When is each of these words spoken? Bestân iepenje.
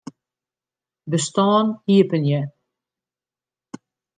Bestân 1.09 1.65
iepenje. 1.93 2.41